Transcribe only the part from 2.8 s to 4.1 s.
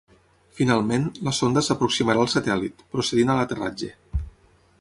procedint a l'aterratge.